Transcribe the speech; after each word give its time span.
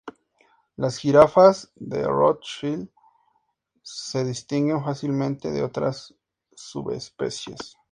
Las 0.77 0.97
jirafas 0.97 1.71
de 1.75 2.03
Rothschild 2.07 2.89
se 3.83 4.23
distinguen 4.25 4.83
fácilmente 4.83 5.51
de 5.51 5.61
otras 5.61 6.15
subespecies. 6.55 7.77